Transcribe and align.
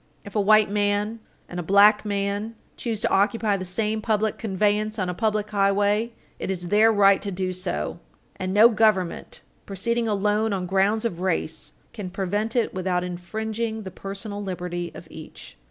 1 0.23 0.31
Bl.Com. 0.31 0.31
*134. 0.31 0.31
If 0.31 0.35
a 0.35 0.41
white 0.67 0.71
man 0.71 1.19
and 1.47 1.59
a 1.59 1.61
black 1.61 2.03
man 2.05 2.55
choose 2.75 3.01
to 3.01 3.09
occupy 3.11 3.55
the 3.55 3.63
same 3.63 4.01
public 4.01 4.39
conveyance 4.39 4.97
on 4.97 5.09
a 5.09 5.13
public 5.13 5.51
highway, 5.51 6.11
it 6.39 6.49
is 6.49 6.69
their 6.69 6.91
right 6.91 7.21
to 7.21 7.29
do 7.29 7.53
so, 7.53 7.99
and 8.35 8.51
no 8.51 8.67
government, 8.69 9.43
proceeding 9.67 10.07
alone 10.07 10.53
on 10.53 10.65
grounds 10.65 11.05
of 11.05 11.19
race, 11.19 11.73
can 11.93 12.09
prevent 12.09 12.55
it 12.55 12.73
without 12.73 13.03
infringing 13.03 13.83
the 13.83 13.91
personal 13.91 14.41
liberty 14.41 14.91
of 14.95 15.07
each. 15.11 15.55